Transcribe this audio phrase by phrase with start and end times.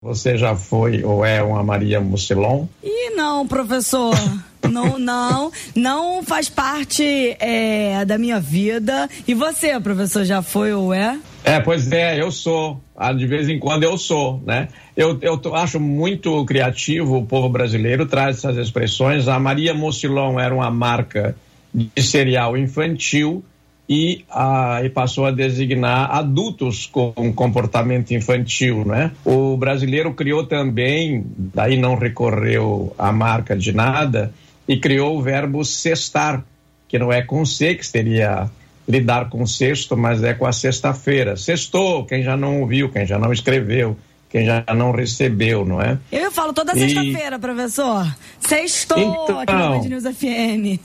[0.00, 2.66] Você já foi ou é uma Maria Mucilon?
[2.84, 4.14] Ih, não, professor.
[4.70, 9.10] não, não, não faz parte é, da minha vida.
[9.26, 11.18] E você, professor, já foi ou é?
[11.42, 12.80] É, pois é, eu sou.
[12.96, 14.68] Ah, De vez em quando eu sou, né?
[14.96, 19.26] Eu, eu acho muito criativo o povo brasileiro, traz essas expressões.
[19.26, 21.34] A Maria Mocilon era uma marca
[21.74, 23.44] de cereal infantil
[23.88, 29.12] e, ah, e passou a designar adultos com comportamento infantil, né?
[29.24, 34.32] O brasileiro criou também, daí não recorreu à marca de nada,
[34.68, 36.44] e criou o verbo cestar,
[36.86, 38.50] que não é com C, que seria
[38.86, 41.36] lidar com sexto, mas é com a sexta-feira.
[41.36, 43.96] Sextou, quem já não ouviu, quem já não escreveu,
[44.28, 45.98] quem já não recebeu, não é?
[46.12, 48.06] Eu falo toda E- sexta-feira, professor.
[48.40, 49.40] Sextou Então.
[49.40, 50.80] aqui na Band News FM.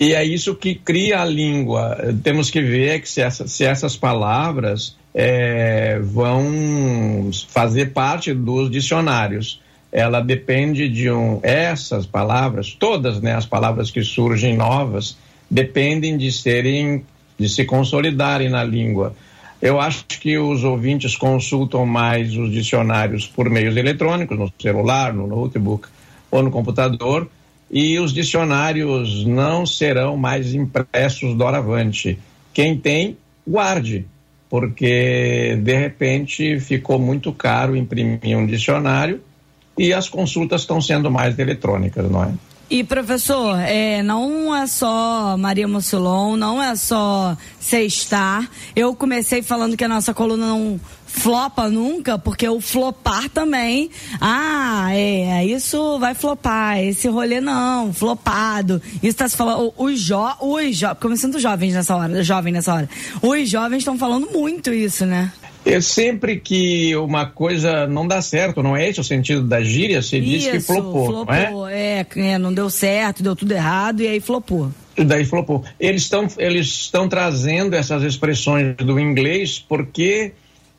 [0.00, 1.96] E é isso que cria a língua.
[2.22, 9.60] Temos que ver que se, essa- se essas palavras eh, vão fazer parte dos dicionários.
[9.90, 11.40] Ela depende de um.
[11.42, 15.16] Essas palavras, todas né, as palavras que surgem novas,
[15.50, 17.04] dependem de serem,
[17.38, 19.14] de se consolidarem na língua.
[19.60, 25.26] Eu acho que os ouvintes consultam mais os dicionários por meios eletrônicos, no celular, no
[25.26, 25.88] notebook
[26.30, 27.28] ou no computador,
[27.70, 32.18] e os dicionários não serão mais impressos doravante.
[32.54, 34.06] Quem tem, guarde,
[34.48, 39.20] porque de repente ficou muito caro imprimir um dicionário
[39.76, 42.32] e as consultas estão sendo mais eletrônicas, não é?
[42.70, 48.46] E professor, é, não é só Maria Mussolon, não é só sextar.
[48.76, 50.78] Eu comecei falando que a nossa coluna não
[51.08, 53.90] flopa nunca, porque o flopar também.
[54.20, 58.80] Ah, é, isso vai flopar, esse rolê não, flopado.
[59.02, 59.72] Isso tá se falando.
[59.76, 62.88] Os, jo, os jo, começando jovens nessa hora, jovem nessa hora.
[63.20, 65.32] Os jovens estão falando muito isso, né?
[65.64, 70.00] É sempre que uma coisa não dá certo, não é esse o sentido da gíria,
[70.00, 71.46] se diz que Isso, flopou, não é?
[71.46, 74.70] flopou, é, é, não deu certo, deu tudo errado e aí flopou.
[74.96, 75.62] E daí flopou.
[75.78, 80.32] Eles estão eles estão trazendo essas expressões do inglês porque,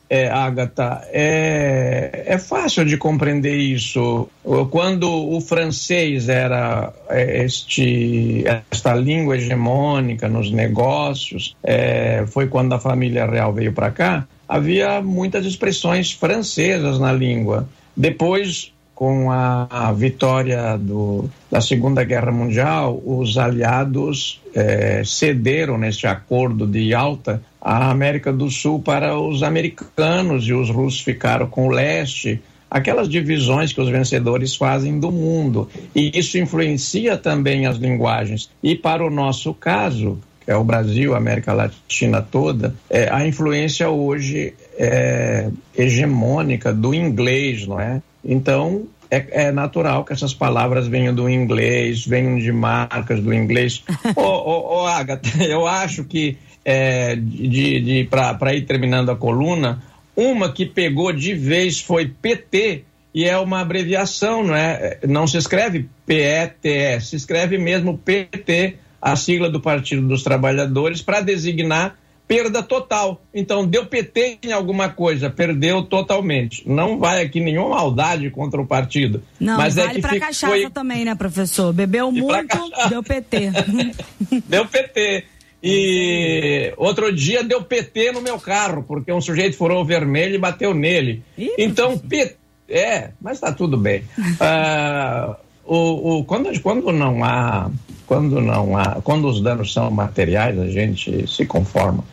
[0.10, 4.28] é, Agatha, é, é fácil de compreender isso.
[4.72, 12.80] Quando o francês era é, este, esta língua hegemônica nos negócios, é, foi quando a
[12.80, 17.70] família real veio para cá, havia muitas expressões francesas na língua.
[17.96, 26.68] Depois, com a, vitória do, da Segunda Guerra Mundial, os aliados eh, cederam neste acordo
[26.68, 27.42] de Yalta
[27.78, 32.42] a América do Sul para os americanos e os russos ficaram com o leste.
[32.70, 35.70] Aquelas divisões que os vencedores fazem do mundo.
[35.96, 38.50] E isso influencia também as linguagens.
[38.64, 43.28] E para o nosso caso, que é o Brasil, a América Latina toda, é, a
[43.28, 48.02] influência hoje é hegemônica do inglês, não é?
[48.24, 53.84] Então, é, é natural que essas palavras venham do inglês, venham de marcas do inglês.
[54.16, 59.82] Ô, ô, ô, Agatha, eu acho que, é, de, de, para ir terminando a coluna,
[60.16, 62.84] uma que pegou de vez foi PT,
[63.14, 65.00] e é uma abreviação, não é?
[65.08, 71.22] Não se escreve PETE, se escreve mesmo PT, a sigla do Partido dos Trabalhadores, para
[71.22, 71.98] designar
[72.28, 73.20] perda total.
[73.34, 76.62] Então, deu PT em alguma coisa, perdeu totalmente.
[76.70, 79.24] Não vai aqui nenhuma maldade contra o partido.
[79.40, 81.74] Não, mas vale é que pra fica- cachaça foi- também, né, professor?
[81.74, 82.58] Bebeu muito,
[82.90, 83.50] deu PT.
[84.48, 85.26] Deu PT.
[85.62, 90.40] E outro dia deu PT no meu carro, porque um sujeito furou o vermelho e
[90.40, 91.22] bateu nele.
[91.38, 92.36] Ih, então, PT.
[92.70, 94.04] É, mas tá tudo bem.
[94.40, 95.36] Ah,
[95.66, 97.70] o, o- quando, quando não há.
[98.08, 99.02] Quando não há.
[99.04, 102.04] Quando os danos são materiais, a gente se conforma.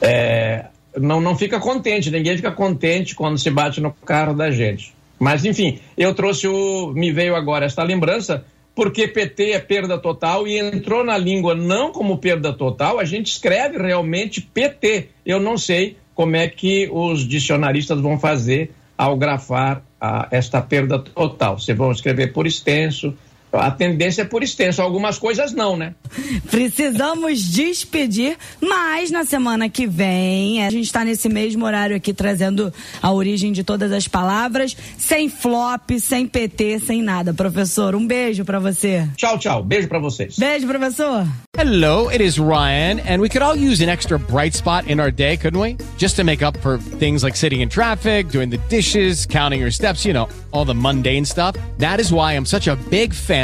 [0.00, 0.66] É,
[0.96, 4.94] não, não fica contente, ninguém fica contente quando se bate no carro da gente.
[5.18, 6.92] Mas, enfim, eu trouxe o.
[6.94, 8.44] Me veio agora esta lembrança,
[8.74, 13.28] porque PT é perda total e entrou na língua não como perda total, a gente
[13.28, 15.08] escreve realmente PT.
[15.24, 20.98] Eu não sei como é que os dicionaristas vão fazer ao grafar a, esta perda
[20.98, 21.58] total.
[21.58, 23.14] Se vão escrever por extenso,
[23.56, 25.94] a tendência é por extenso, algumas coisas não, né?
[26.50, 32.72] Precisamos despedir, mas na semana que vem, a gente está nesse mesmo horário aqui trazendo
[33.02, 37.34] a origem de todas as palavras, sem flop, sem PT, sem nada.
[37.34, 39.08] Professor, um beijo para você.
[39.16, 39.62] Tchau, tchau.
[39.62, 40.36] Beijo para vocês.
[40.38, 41.26] Beijo, professor.
[41.56, 45.12] Hello, it is Ryan, and we could all use an extra bright spot in our
[45.12, 45.76] day, couldn't we?
[45.96, 49.70] Just to make up for things like sitting in traffic, doing the dishes, counting your
[49.70, 51.56] steps, you know, all the mundane stuff.
[51.78, 53.43] That is why I'm such a big fan